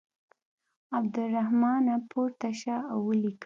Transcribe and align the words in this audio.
عبدالرحمانه 0.97 1.95
پورته 2.09 2.49
شه 2.59 2.75
او 2.91 2.99
ولیکه. 3.09 3.39